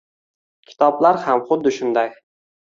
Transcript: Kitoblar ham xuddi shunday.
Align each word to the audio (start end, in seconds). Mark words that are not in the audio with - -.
Kitoblar 0.71 1.19
ham 1.27 1.45
xuddi 1.51 1.75
shunday. 1.77 2.11